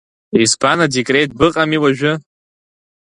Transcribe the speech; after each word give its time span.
Избан, 0.41 0.77
адекрет 0.85 1.29
быҟами 1.39 1.77
уажәы? 1.83 2.13